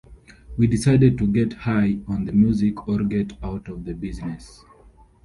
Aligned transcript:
We 0.57 0.65
decided 0.65 1.19
to 1.19 1.27
get 1.31 1.53
high 1.53 1.99
on 2.07 2.25
the 2.25 2.31
music, 2.31 2.87
or 2.87 3.03
get 3.03 3.33
out 3.43 3.67
of 3.67 3.85
the 3.85 3.93
business. 3.93 4.65